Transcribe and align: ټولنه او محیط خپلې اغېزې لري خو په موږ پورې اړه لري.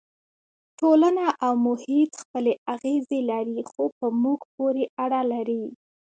ټولنه 0.79 1.25
او 1.45 1.53
محیط 1.67 2.11
خپلې 2.21 2.53
اغېزې 2.73 3.19
لري 3.31 3.59
خو 3.69 3.83
په 3.97 4.07
موږ 4.21 4.39
پورې 4.55 4.83
اړه 5.03 5.21
لري. 5.33 5.63